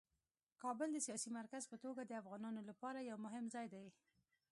کابل 0.61 0.89
د 0.93 0.97
سیاسي 1.07 1.29
مرکز 1.39 1.63
په 1.71 1.77
توګه 1.83 2.01
د 2.05 2.11
افغانانو 2.21 2.61
لپاره 2.69 3.07
یو 3.09 3.17
مهم 3.25 3.45
ځای 3.55 3.67
دی. 3.73 3.87